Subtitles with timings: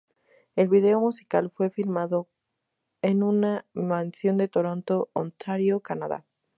[0.55, 2.27] El vídeo musical fue filmado
[3.03, 6.25] en una mansión de Toronto, Ontario, Canadá.